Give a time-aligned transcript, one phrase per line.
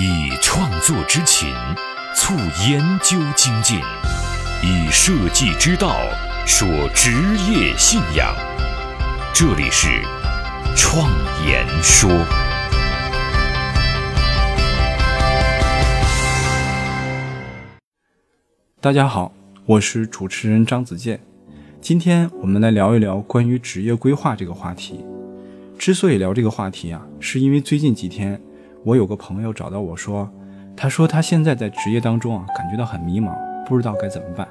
[0.00, 1.52] 以创作之情
[2.14, 2.32] 促
[2.70, 3.80] 研究精进，
[4.62, 5.96] 以设计之道
[6.46, 7.10] 说职
[7.50, 8.32] 业信仰。
[9.34, 9.88] 这里是
[10.76, 11.10] 创
[11.44, 12.08] 言说。
[18.80, 19.32] 大家好，
[19.66, 21.18] 我是主持人张子健。
[21.80, 25.04] 今天我们来聊一聊关于职业规划这个话题。
[25.76, 28.40] 之所以聊这个话题啊，是因为最近几天。
[28.84, 30.30] 我有个朋友找到我说，
[30.76, 33.34] 他说他现在在职业当中啊，感觉到很迷茫，
[33.66, 34.46] 不知道该怎么办。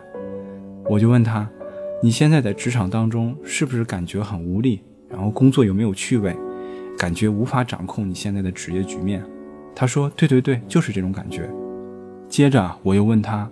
[0.89, 1.49] 我就问他，
[2.03, 4.83] 你现在在职场当中是不是感觉很无力？
[5.09, 6.35] 然后工作有没有趣味？
[6.97, 9.23] 感觉无法掌控你现在的职业局面？
[9.75, 11.49] 他说，对对对，就是这种感觉。
[12.27, 13.49] 接着我又问他，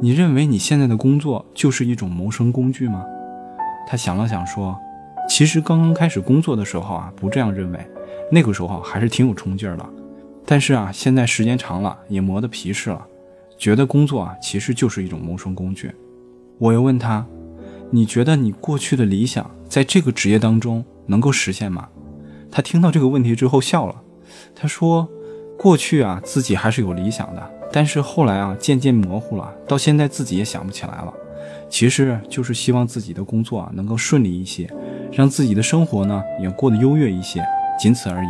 [0.00, 3.04] 你认为你现在的工作就是一种谋生工具吗？
[3.86, 4.76] 他想了想说，
[5.28, 7.78] 其实刚刚开始工作的时候啊，不这样认为，
[8.32, 9.86] 那个时候还是挺有冲劲儿的。
[10.50, 13.06] 但是啊，现在时间长了，也磨得皮实了，
[13.58, 15.94] 觉得工作啊其实就是一种谋生工具。
[16.56, 17.26] 我又问他
[17.92, 21.86] ：“你觉得你过去的理想在这个职业当中能够实现吗？”
[22.50, 23.94] 他听到这个问题之后笑了，
[24.54, 25.06] 他说
[25.58, 31.12] ：“过去啊自己还是有理想的，但是后来啊渐渐模糊了，到现在自己也想不起来了。
[31.68, 34.66] 其实就是希望自己的工作啊能够顺利一些，
[35.12, 37.44] 让自己的生活呢也过得优越一些，
[37.78, 38.28] 仅此而已。”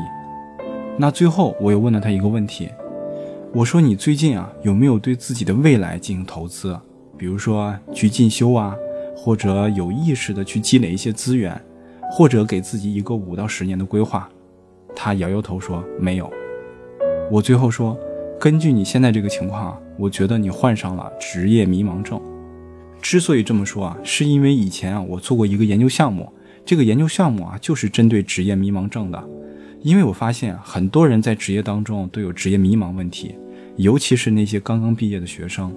[1.01, 2.69] 那最后我又问了他一个问题，
[3.55, 6.77] 我说你最近啊有没有对自己的未来进行投资？
[7.17, 8.75] 比如说去进修啊，
[9.17, 11.57] 或者有意识的去积累一些资源，
[12.11, 14.29] 或者给自己一个五到十年的规划？
[14.97, 16.29] 他摇摇头说没有。
[17.31, 17.97] 我最后说，
[18.41, 22.21] 根据你现在这个情况，我觉得你患上了职业迷茫症。
[23.01, 26.33] 之所以这么说啊，是因为以前啊我做过一个研究项目，
[26.65, 29.25] 这个研究项目啊就是针对职业迷茫症的。
[29.89, 33.35] 因为我发现很多人在职业当中都有职业迷茫问题，
[33.77, 35.73] 尤其是那些刚刚毕业的学生，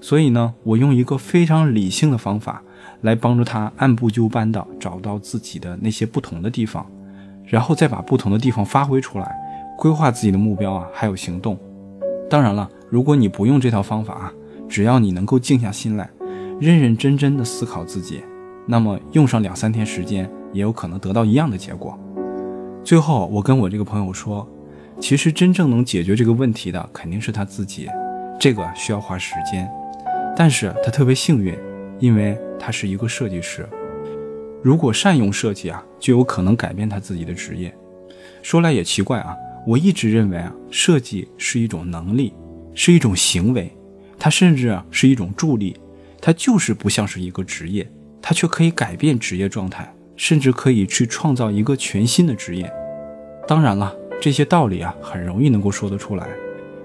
[0.00, 2.62] 所以呢，我用一个非常理性的方法
[3.00, 6.86] 来帮助他按部就班的找到自己的那些不同的地方，
[7.44, 9.34] 然后再把不同的地方发挥出来，
[9.76, 11.58] 规划自己的目标啊，还有行动。
[12.30, 14.32] 当然了，如果你不用这套方法啊，
[14.68, 16.08] 只要你能够静下心来，
[16.60, 18.22] 认认真真的思考自己，
[18.64, 21.98] 那么用上两三天时间，也有可能得到一样的结果。
[22.82, 24.48] 最后，我跟我这个朋友说，
[24.98, 27.88] 其实真正能解决这个问题的肯定是他自己，
[28.38, 29.70] 这个需要花时间。
[30.36, 31.56] 但是他特别幸运，
[31.98, 33.68] 因为他是一个设计师。
[34.62, 37.72] 如果善用设计啊，就有可能改变他自己的职业。
[38.42, 39.36] 说来也奇怪啊，
[39.66, 42.32] 我一直认为啊，设计是一种能力，
[42.74, 43.70] 是一种行为，
[44.18, 45.76] 它甚至啊是一种助力，
[46.20, 47.86] 它就是不像是一个职业，
[48.20, 49.92] 它却可以改变职业状态。
[50.20, 52.70] 甚至可以去创造一个全新的职业。
[53.48, 56.28] 当然了，这些道理啊，很容易能够说得出来，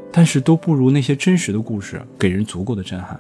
[0.10, 3.20] 但是都不如那些真实的故事给人足够的震撼。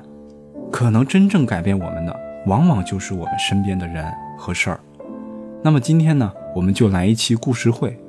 [0.72, 4.80] 可能真正改变我们的，往往就是我们身边的人和事儿。
[5.62, 8.00] 那么今天呢，我们就来一期故事会，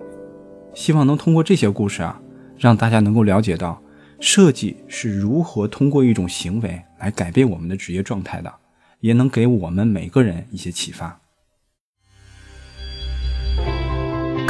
[0.74, 2.20] 希望能通过这些故事啊，
[2.56, 3.82] 让大家能够了解到
[4.20, 8.54] 设计是如何通过一种行为来改变我们的职业状态的，
[9.00, 11.18] 也能给我们每个人一些启发。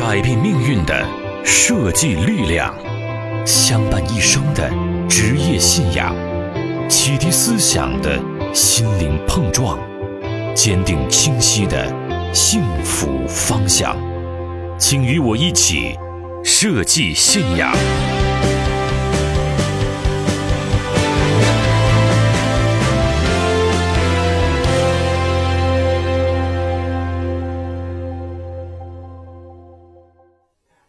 [0.08, 1.04] 改变命运的
[1.44, 2.72] 设计力量，
[3.44, 4.70] 相伴一生的
[5.08, 6.14] 职业信仰，
[6.88, 8.16] 启迪思想的
[8.54, 9.76] 心灵碰撞，
[10.54, 11.92] 坚定清晰的
[12.32, 13.96] 幸福方向。
[14.78, 15.98] 请与我一起
[16.44, 17.74] 设计信仰。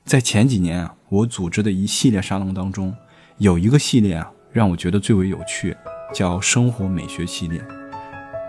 [0.07, 2.95] 在前几年啊，我组织的一系列沙龙当中，
[3.39, 5.75] 有一个系列啊，让我觉得最为有趣，
[6.13, 7.61] 叫生活美学系列。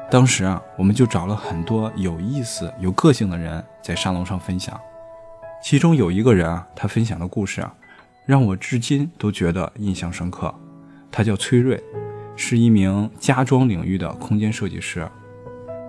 [0.09, 4.81] 当时啊，我们就找了很多有意思、有个性的人在沙龙上分享。
[5.61, 7.75] 其中有一个人啊，他分享的故事啊，
[8.25, 10.55] 让我至今都觉得印象深刻。
[11.11, 11.83] 他叫崔瑞，
[12.37, 15.05] 是一名家装领域的空间设计师。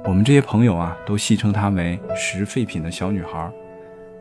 [0.06, 3.52] 我们这些朋友啊，都戏称她为“拾废品的小女孩”。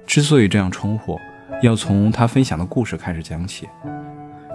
[0.07, 1.19] 之所以这样称呼，
[1.61, 3.69] 要从他分享的故事开始讲起。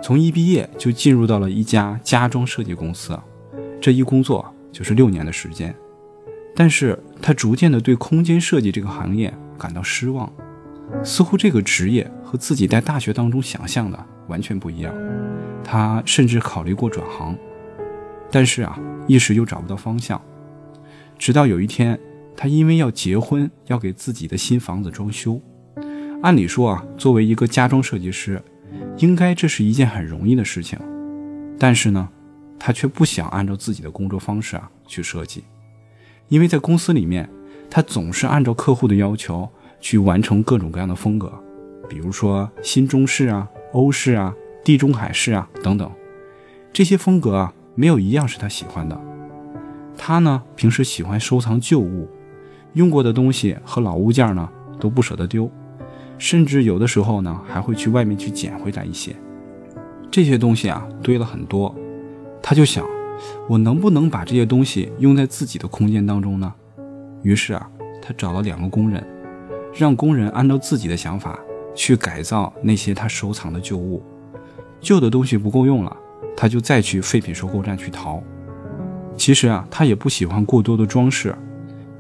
[0.02, 3.18] 从一毕业就进入到了一家家装设计公司，
[3.82, 5.74] 这一工作就是六年的时间。
[6.56, 10.32] 但是他逐渐的对空间设计这个行业感到失望，
[11.04, 14.94] 似乎这个职业和自己在大学当中想象的完全不一样。
[15.64, 17.36] 他甚至考虑过转行，
[18.30, 18.78] 但是啊，
[19.08, 20.22] 一时又找不到方向。
[21.18, 22.00] 直到有一天，
[22.36, 25.42] 他因为要结婚，要给自己的新房子装修。
[26.24, 28.42] 按理说啊，作为一个家装设计师，
[29.00, 30.80] 应该这是一件很容易的事情。
[31.60, 32.08] 但是呢，
[32.58, 35.44] 他却不想按照自己的工作方式啊去设计，
[36.30, 37.30] 因为在公司里面，
[37.70, 39.50] 他总是按照客户的要求
[39.82, 41.30] 去完成各种各样的风格，
[41.90, 44.34] 比如说新中式啊、欧式啊、
[44.64, 45.92] 地中海式啊等等，
[46.72, 48.98] 这些风格啊没有一样是他喜欢的。
[49.98, 52.10] 他呢平时喜欢收藏旧物，
[52.76, 54.50] 用过的东西和老物件呢
[54.80, 55.52] 都不舍得丢。
[56.24, 59.14] 甚至有的时候呢，还会去外面去捡回来一些
[60.10, 61.76] 这些东西啊，堆了很多。
[62.42, 62.88] 他就想，
[63.50, 66.54] 我能不能把这些东西用在自己的空间当中呢？
[67.24, 67.70] 于是啊，
[68.02, 69.06] 他找了两个工人，
[69.74, 71.38] 让工人按照自己的想法
[71.76, 74.02] 去改造那些他收藏的旧物。
[74.80, 75.94] 旧的东西不够用了，
[76.38, 78.24] 他就再去废品收购站去淘。
[79.18, 81.36] 其实啊，他也不喜欢过多的装饰，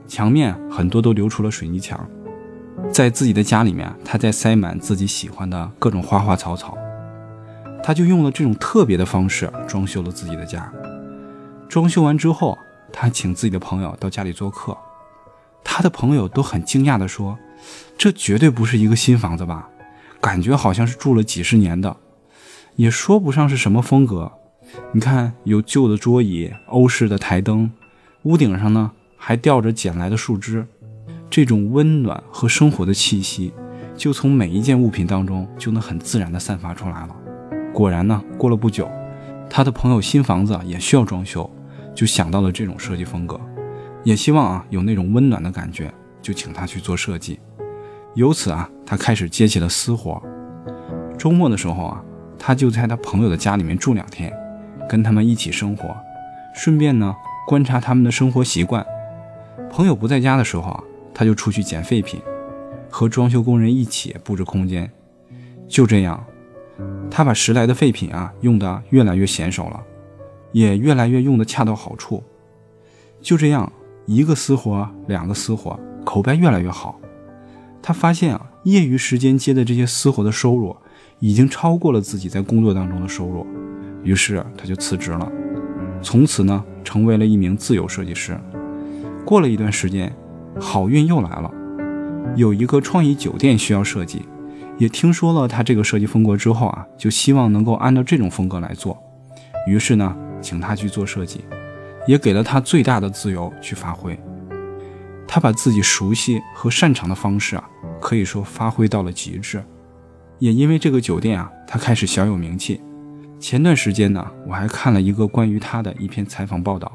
[0.08, 2.00] 墙面很多都留出了水泥墙。
[2.94, 6.78] 在自己的家里面，他在塞满自己喜欢的各种花花草草，
[7.84, 10.72] 他就用了这种特别的方式装修了自己的家。
[11.68, 12.56] 装修完之后，
[12.92, 14.78] 他请自己的朋友到家里做客，
[15.64, 17.40] 他的朋友都很惊讶地说
[17.98, 19.68] ：“这绝对不是一个新房子吧？
[20.22, 21.98] 感觉好像是住了几十年的，
[22.76, 24.32] 也说不上是什么风格。
[24.92, 27.72] 你看，有旧的桌椅、欧式的台灯，
[28.22, 30.68] 屋顶上呢还吊着捡来的树枝。”
[31.34, 33.52] 这种温暖和生活的气息，
[33.96, 37.16] 就从每一件物品当中就能很自然地散发出来了。
[37.74, 38.88] 果然呢，过了不久，
[39.50, 41.50] 他的朋友新房子也需要装修，
[41.96, 43.42] 就想到了这种设计风格，
[44.04, 45.92] 也希望啊有那种温暖的感觉，
[46.22, 47.40] 就请他去做设计。
[48.14, 50.22] 由此啊，他开始接起了私活。
[51.18, 52.04] 周末的时候啊，
[52.38, 54.32] 他就在他朋友的家里面住两天，
[54.88, 55.98] 跟他们一起生活，
[56.54, 57.16] 顺便呢
[57.48, 58.86] 观察他们的生活习惯。
[59.72, 60.84] 朋友不在家的时候啊。
[61.14, 62.20] 他就出去捡废品，
[62.90, 64.90] 和装修工人一起布置空间。
[65.68, 66.24] 就这样，
[67.10, 69.82] 他把拾来的废品啊用的越来越娴熟了，
[70.52, 72.24] 也越来越用的恰到好处。
[73.22, 73.72] 就这样，
[74.06, 77.00] 一个私活，两个私活，口碑越来越好。
[77.82, 80.76] 他发现啊，业余时间接的这些私活的收入，
[81.20, 83.46] 已经超过了自己在工作当中的收入。
[84.04, 85.32] 于是他就辞职了，
[86.02, 88.38] 从此呢，成为了一名自由设计师。
[89.26, 90.14] 过了一段时间。
[90.60, 91.52] 好运又来了，
[92.36, 94.22] 有一个创意酒店需要设计，
[94.78, 98.98] 也听说了他这个设计风格之后啊，就希望能够按照这种风格来做，
[99.68, 101.42] 于是呢，请他去做设计，
[102.08, 104.18] 也给了他最大的自由去发挥。
[105.28, 107.64] 他把自己熟悉和擅长的方式啊，
[108.00, 109.64] 可以说发挥到了极致。
[110.40, 112.80] 也因为这个酒店啊，他开始小有名气。
[113.40, 116.92] 前段时间呢，我还看了一个关于他的一篇采访报道。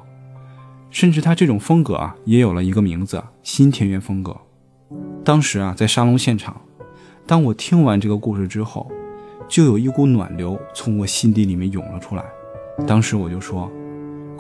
[0.91, 4.37] 甚至他这种风格啊，也有了一个名字——新田园风格。
[5.25, 6.61] 当时啊，在沙龙现场，
[7.27, 8.91] 当我听完这个故事之后，
[9.47, 12.25] 就有一股暖流从我心底里面涌了出来。
[12.87, 13.71] 当时我就说，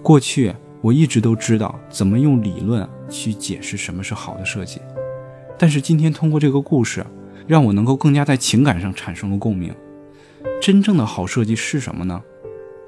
[0.02, 4.80] 过去我一直都知道怎么用理论去解释什么是好的设计，
[5.58, 7.04] 但是今天通过这个故事，
[7.46, 9.74] 让我能够更加在情感上产生了共鸣。
[10.62, 12.22] 真正的好设计是什么呢？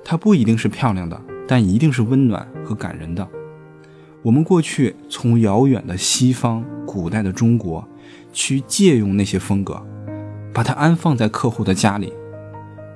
[0.03, 3.29] 它不一定是漂亮的，但一定是温暖和感人的。
[4.23, 7.87] 我们过去从遥远的西方、古代的中国，
[8.33, 9.83] 去借用那些风格，
[10.53, 12.13] 把它安放在客户的家里，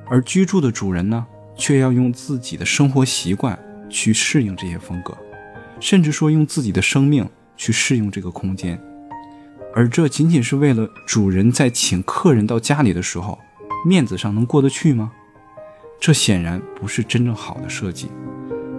[0.07, 1.25] 而居住的主人呢，
[1.57, 3.59] 却要用自己的生活习惯
[3.89, 5.17] 去适应这些风格，
[5.81, 8.79] 甚至说用自己的生命去适应这个空间，
[9.75, 13.39] 而这仅仅是为了主人在请客人到家里的时候，
[13.87, 15.11] 面子上能过得去吗？
[15.99, 18.09] 这显然不是真正好的设计，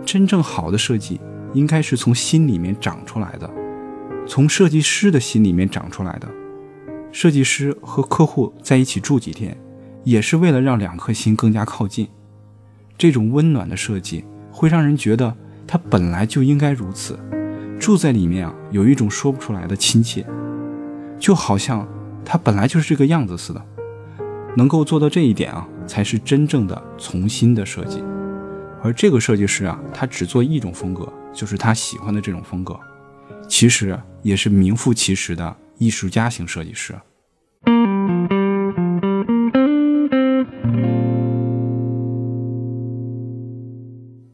[0.05, 1.19] 真正好的设计。
[1.55, 3.49] 应该是从心里面长出来的，
[4.27, 6.27] 从设计师的心里面长出来的。
[7.11, 9.57] 设计师和客户在一起住几天，
[10.03, 12.07] 也是为了让两颗心更加靠近。
[12.97, 15.33] 这种温暖的设计会让人觉得
[15.65, 17.17] 它本来就应该如此，
[17.79, 20.25] 住在里面啊，有一种说不出来的亲切，
[21.17, 21.87] 就好像
[22.25, 23.65] 它本来就是这个样子似的。
[24.57, 28.03] 能够做到这一点啊，才是真正的从心的设计。
[28.83, 31.07] 而这个设计师啊，他只做一种风格。
[31.35, 32.79] 就是他喜欢的这种风格，
[33.47, 36.95] 其实也是名副其实的艺术家型设计师。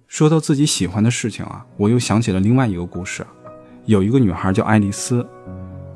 [0.08, 3.26] 说到自己喜欢的事情啊，我又想起了另外一个故事。
[3.86, 5.28] 有一个女孩叫爱丽丝，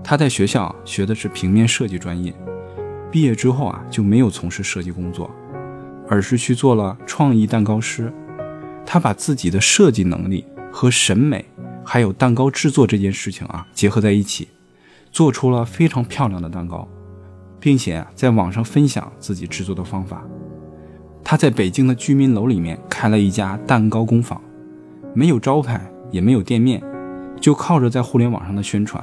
[0.03, 2.33] 她在学校学的是平面设计专业，
[3.11, 5.29] 毕业之后啊就没有从事设计工作，
[6.09, 8.11] 而是去做了创意蛋糕师。
[8.83, 10.43] 她把自己的设计能力。
[10.75, 11.45] 和审美，
[11.85, 14.49] 还有蛋糕制作这件事情啊，结合在一起，
[15.09, 16.85] 做出了非常漂亮的蛋糕，
[17.61, 20.21] 并且在网上分享自己制作的方法。
[21.23, 24.41] 他在北京的居民楼里面开了一家蛋糕工坊，
[25.13, 25.79] 没有招牌，
[26.11, 26.83] 也没有店面，
[27.39, 29.01] 就靠着在互联网上的宣传，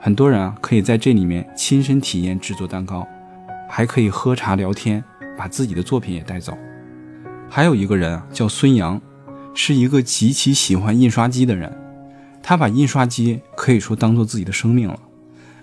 [0.00, 3.04] 很多人啊可以在这里面亲身体验制作蛋糕，
[3.68, 5.02] 还可以喝茶聊天，
[5.36, 6.56] 把自己的作品也带走。
[7.50, 9.02] 还有一个人啊叫孙杨，
[9.54, 11.72] 是一个极其喜欢印刷机的人，
[12.42, 14.98] 他把印刷机可以说当做自己的生命了，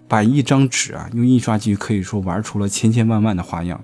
[0.07, 3.81] 把一张纸啊用印刷机可以说玩出了千千万万的花样。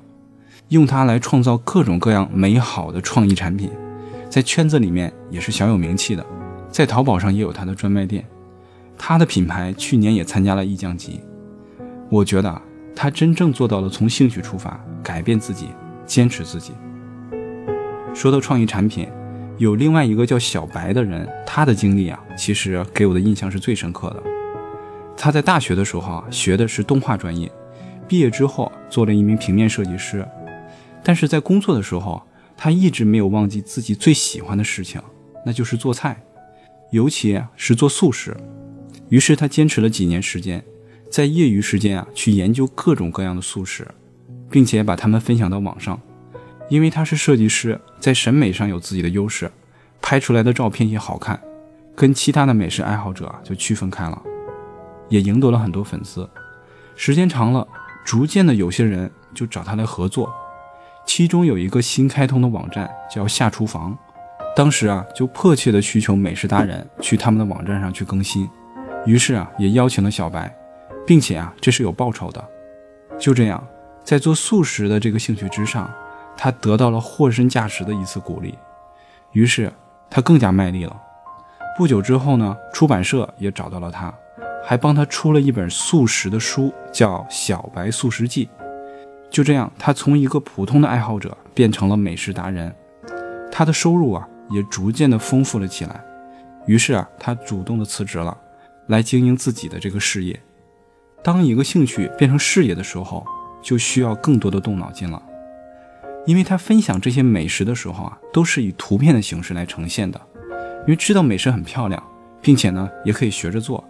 [0.69, 3.69] 用它来创造各种各样美好的创意产品，
[4.29, 6.25] 在圈子里面也是小有名气的，
[6.71, 8.25] 在淘宝上也有它的专卖店。
[8.97, 11.19] 他的品牌去年也参加了意匠集。
[12.09, 12.61] 我觉得啊，
[12.95, 15.67] 他真正做到了从兴趣出发，改变自己，
[16.05, 16.71] 坚持自己。
[18.13, 19.07] 说到创意产品，
[19.57, 24.23] 有另外一个叫小白的人，他的经历啊，其实给我的印象是最深刻的。
[25.15, 27.49] 他在大学的时候啊，学的是动画专业，
[28.05, 30.27] 毕业之后做了一名平面设计师。
[31.01, 32.21] 但是在工作的时候，
[32.57, 35.01] 他一直没有忘记自己最喜欢的事情，
[35.45, 36.21] 那就是做菜，
[36.91, 38.35] 尤其是做素食。
[39.07, 40.61] 于是他坚持了几年时间，
[41.09, 43.87] 在业余时间啊去研究各种各样的素食，
[44.49, 45.97] 并且把它们分享到网上。
[46.69, 49.51] 因为他是设计师，在审美上有自己的优势，
[50.01, 51.39] 拍出来的照片也好看，
[51.95, 54.21] 跟其他的美食爱好者就区分开了，
[55.09, 56.29] 也赢得了很多粉丝。
[56.95, 57.67] 时间长了，
[58.05, 60.33] 逐渐的有些人就找他来合作。
[61.05, 63.95] 其中有一个新开通的网站叫下厨房，
[64.55, 68.49] 当时啊就迫切的需求美食达人去他们的网站上去更新，
[69.05, 70.51] 于是啊也邀请了小白，
[71.05, 72.43] 并且啊这是有报酬的。
[73.19, 73.63] 就这样，
[74.03, 75.93] 在做素食的这个兴趣之上，
[76.37, 78.57] 他得到了货真价实的一次鼓励，
[79.31, 79.71] 于是
[80.09, 81.01] 他更加卖力了。
[81.77, 84.13] 不久之后呢，出版社也找到了他，
[84.63, 88.45] 还帮他出了一本素食的书，叫《小白素食记》。
[89.29, 92.73] 就这样，他从一个普通的爱好者变成了美食达人，
[93.51, 96.01] 他的收入啊也逐渐的丰富了起来。
[96.65, 98.37] 于是啊，他主动的辞职了，
[98.87, 100.39] 来经营自己的这个事业。
[101.21, 103.25] 当一个兴趣变成事业的时候，
[103.61, 105.21] 就需要更多的动脑筋了。
[106.25, 110.19] 因为他分享这些美食的时候啊，都是以图片的形式来呈现的。
[110.81, 112.01] 因为知道美食很漂亮，
[112.41, 113.83] 并且呢也可以学着做，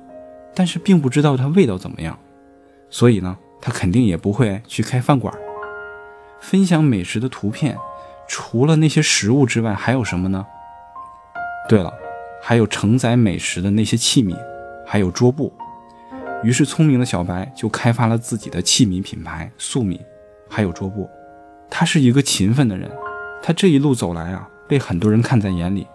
[0.54, 2.18] 但是并不知道它味道怎么样，
[2.90, 3.38] 所以呢。
[3.62, 5.34] 他肯定也不会去开饭馆。
[6.40, 7.76] 分享美食的图片，
[8.28, 10.46] 除了那些食物之外，还有什么呢？
[11.68, 11.92] 对了，
[12.44, 14.38] 还有承载美食的那些器皿，
[14.86, 15.52] 还有桌布。
[16.44, 20.00] 于是，聪明的小白就开发了自己的器皿品牌“素米”，
[20.48, 21.10] 还有桌布。
[21.78, 22.90] 他是一个勤奋的人，
[23.44, 25.86] 他这一路走来啊，被很多人看在眼里，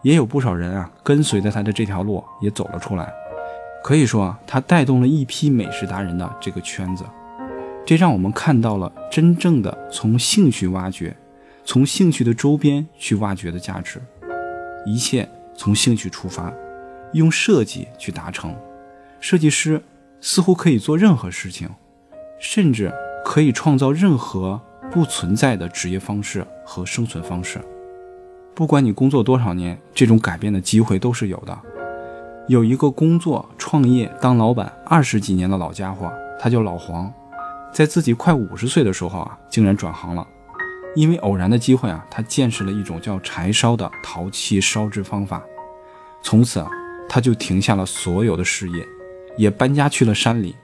[0.00, 3.12] 也有不少人啊跟随着他的这条路也走了出来。
[3.84, 7.04] 可以说啊，他带动了一批美食达人的这个圈子，
[7.84, 11.14] 这让我们看到了真正的从兴趣挖掘，
[11.62, 14.00] 从兴趣的周边去挖掘的价值。
[14.86, 16.50] 一切从兴趣出发，
[17.12, 18.56] 用设计去达成。
[19.20, 19.82] 设计师
[20.22, 21.68] 似乎可以做任何事情，
[22.40, 22.90] 甚至
[23.22, 27.60] 可以创造任何不存在的职业方式和生存方式。
[28.54, 31.56] 不管你工作多少年，这种改变的机会都是有的。
[32.48, 37.12] 有一个工作、创业、当老板二十几年的老家伙，他叫老黄，
[37.72, 40.26] 在自己快五十岁的时候啊，竟然转行了。
[40.96, 45.42] 因为偶然的机会啊，他见识了一种叫柴烧的陶器烧制方法，
[46.22, 46.68] 从此啊，
[47.08, 48.84] 他就停下了所有的事业，
[49.36, 50.56] 也搬家去了山里。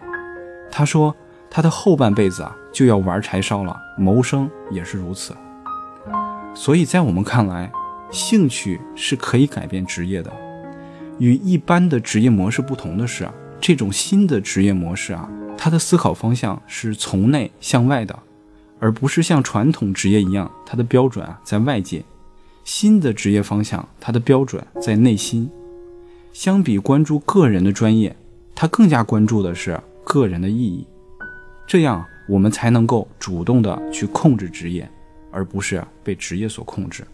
[0.73, 1.15] 他说，
[1.51, 5.33] 他的后半辈子啊，就要玩柴烧了，谋生也是如此。
[6.55, 7.73] 所以在我们看来，
[8.11, 10.31] 兴趣是可以改变职业的。
[11.21, 13.29] 与一般的职业模式不同的是，
[13.61, 18.19] 这种新的职业模式啊，它的思考方向是从内向外的，
[18.81, 22.05] 而不是像传统职业一样，它的标准啊在外界。
[22.65, 25.49] 新的职业方向，它的标准在内心。
[26.33, 28.17] 相比关注个人的专业，
[28.55, 30.87] 它更加关注的是个人的意义。
[31.67, 34.89] 这样，我们才能够主动的去控制职业，
[35.31, 37.05] 而不是被职业所控制。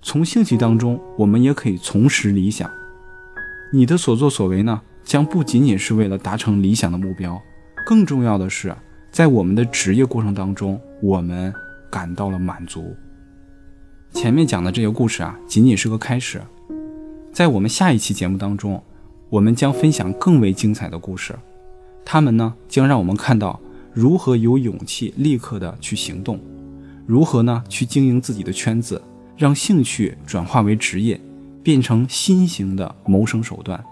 [0.00, 2.70] 从兴趣当中，我们也可以重拾理想。
[3.72, 7.40] 你的所作所为呢，将不仅仅是为了达成理想的目标，
[7.84, 8.74] 更重要的是，
[9.10, 11.52] 在我们的职业过程当中，我们
[11.90, 12.94] 感到了满足。
[14.12, 16.40] 前面讲的这个故事啊，仅仅是个开始，
[17.32, 18.82] 在我们下一期节目当中，
[19.28, 21.34] 我们将分享更为精彩的故事，
[22.04, 23.60] 他们呢，将让我们看到
[24.00, 26.38] 如何有勇气立刻的去行动，
[27.04, 29.02] 如何呢去经营自己的圈子，
[29.36, 31.20] 让兴趣转化为职业。
[31.64, 33.84] 变成新型的谋生手段，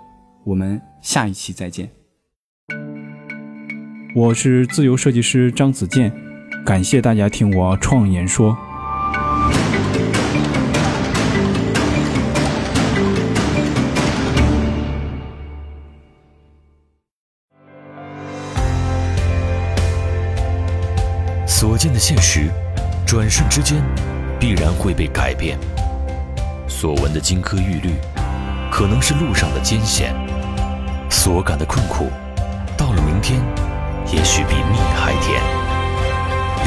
[0.45, 1.91] 我们下一期再见。
[4.15, 6.13] 我是自由设计师张子健，
[6.65, 8.57] 感谢大家听我创言说。
[21.97, 22.50] 的现实，
[23.07, 23.83] 转瞬之间
[24.38, 25.57] 必然会被改变；
[26.69, 27.95] 所闻的金科玉律，
[28.71, 30.12] 可能是路上的艰险；
[31.09, 32.11] 所感的困苦，
[32.76, 33.41] 到了明天，
[34.12, 35.41] 也许比蜜还甜。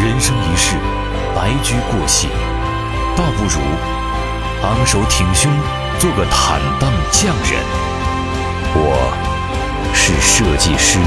[0.04, 0.76] 人生一世，
[1.36, 2.28] 白驹过隙，
[3.16, 3.60] 倒不如
[4.64, 5.52] 昂首挺胸，
[6.00, 7.64] 做个坦荡匠人。
[8.74, 10.98] 我是设计师。